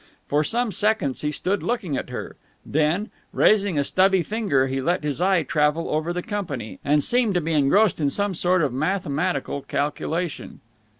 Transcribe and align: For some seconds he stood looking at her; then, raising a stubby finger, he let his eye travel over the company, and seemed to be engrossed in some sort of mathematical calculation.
For 0.27 0.43
some 0.43 0.71
seconds 0.71 1.21
he 1.21 1.29
stood 1.31 1.61
looking 1.61 1.95
at 1.95 2.09
her; 2.09 2.35
then, 2.65 3.11
raising 3.31 3.77
a 3.77 3.83
stubby 3.83 4.23
finger, 4.23 4.65
he 4.65 4.81
let 4.81 5.03
his 5.03 5.21
eye 5.21 5.43
travel 5.43 5.89
over 5.91 6.11
the 6.11 6.23
company, 6.23 6.79
and 6.83 7.03
seemed 7.03 7.35
to 7.35 7.39
be 7.41 7.53
engrossed 7.53 8.01
in 8.01 8.09
some 8.09 8.33
sort 8.33 8.63
of 8.63 8.73
mathematical 8.73 9.61
calculation. 9.61 10.59